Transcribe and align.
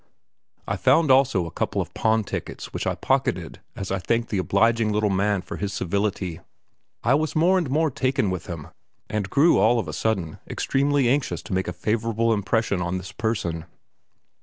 I 0.67 0.77
found 0.77 1.11
also 1.11 1.45
a 1.45 1.51
couple 1.51 1.79
of 1.79 1.93
pawn 1.93 2.23
tickets 2.23 2.73
which 2.73 2.87
I 2.87 2.95
pocketed 2.95 3.59
as 3.75 3.91
I 3.91 3.99
thanked 3.99 4.29
the 4.29 4.39
obliging 4.39 4.91
little 4.91 5.11
man 5.11 5.43
for 5.43 5.57
his 5.57 5.73
civility. 5.73 6.39
I 7.03 7.13
was 7.13 7.35
more 7.35 7.55
and 7.59 7.69
more 7.69 7.91
taken 7.91 8.31
with 8.31 8.47
him, 8.47 8.69
and 9.11 9.29
grew 9.29 9.59
all 9.59 9.77
of 9.77 9.87
a 9.87 9.93
sudden 9.93 10.39
extremely 10.49 11.07
anxious 11.07 11.43
to 11.43 11.53
make 11.53 11.67
a 11.67 11.71
favourable 11.71 12.33
impression 12.33 12.81
on 12.81 12.97
this 12.97 13.11
person. 13.11 13.65